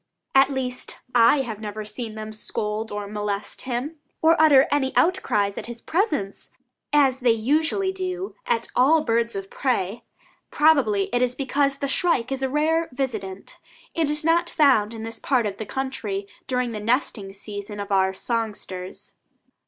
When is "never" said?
1.59-1.85